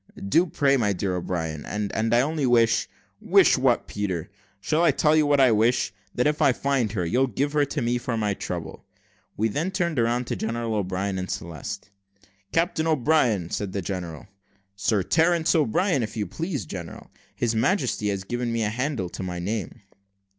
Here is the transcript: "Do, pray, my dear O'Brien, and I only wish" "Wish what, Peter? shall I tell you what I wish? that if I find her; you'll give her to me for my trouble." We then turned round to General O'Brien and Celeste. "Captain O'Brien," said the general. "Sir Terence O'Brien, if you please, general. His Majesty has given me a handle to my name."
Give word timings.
"Do, 0.27 0.47
pray, 0.47 0.77
my 0.77 0.93
dear 0.93 1.15
O'Brien, 1.15 1.63
and 1.67 1.93
I 2.11 2.21
only 2.21 2.47
wish" 2.47 2.87
"Wish 3.21 3.55
what, 3.55 3.87
Peter? 3.87 4.31
shall 4.59 4.83
I 4.83 4.89
tell 4.89 5.15
you 5.15 5.27
what 5.27 5.39
I 5.39 5.51
wish? 5.51 5.93
that 6.15 6.25
if 6.25 6.41
I 6.41 6.53
find 6.53 6.93
her; 6.93 7.05
you'll 7.05 7.27
give 7.27 7.53
her 7.53 7.65
to 7.65 7.83
me 7.83 7.99
for 7.99 8.17
my 8.17 8.33
trouble." 8.33 8.83
We 9.37 9.47
then 9.47 9.69
turned 9.69 9.99
round 9.99 10.25
to 10.25 10.35
General 10.35 10.73
O'Brien 10.73 11.19
and 11.19 11.29
Celeste. 11.29 11.91
"Captain 12.51 12.87
O'Brien," 12.87 13.51
said 13.51 13.73
the 13.73 13.81
general. 13.83 14.27
"Sir 14.75 15.03
Terence 15.03 15.53
O'Brien, 15.53 16.01
if 16.01 16.17
you 16.17 16.25
please, 16.25 16.65
general. 16.65 17.11
His 17.35 17.53
Majesty 17.53 18.09
has 18.09 18.23
given 18.23 18.51
me 18.51 18.63
a 18.63 18.69
handle 18.69 19.07
to 19.09 19.21
my 19.21 19.37
name." 19.37 19.81